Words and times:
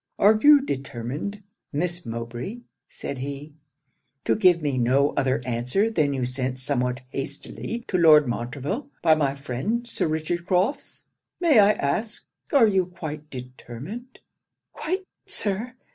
'Are 0.17 0.39
you 0.41 0.61
determined, 0.65 1.43
Miss 1.71 2.07
Mowbray,' 2.07 2.61
said 2.89 3.19
he, 3.19 3.53
'to 4.25 4.33
give 4.35 4.59
me 4.59 4.79
no 4.79 5.11
other 5.11 5.43
answer 5.45 5.91
than 5.91 6.11
you 6.11 6.25
sent 6.25 6.57
somewhat 6.57 7.01
hastily 7.09 7.85
to 7.87 7.99
Lord 7.99 8.27
Montreville, 8.27 8.89
by 9.03 9.13
my 9.13 9.35
friend 9.35 9.87
Sir 9.87 10.07
Richard 10.07 10.43
Crofts? 10.47 11.05
May 11.39 11.59
I 11.59 11.73
ask, 11.73 12.25
are 12.51 12.65
you 12.67 12.87
quite 12.87 13.29
determined?' 13.29 14.21
'Quite, 14.73 15.03
Sir!' 15.27 15.75